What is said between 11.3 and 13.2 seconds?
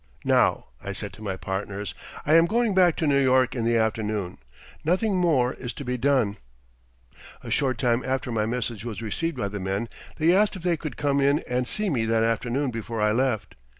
and see me that afternoon before I